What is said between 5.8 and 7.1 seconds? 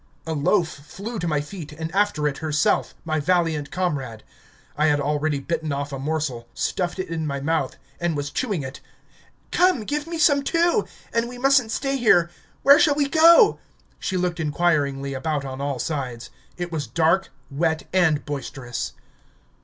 a morsel, stuffed it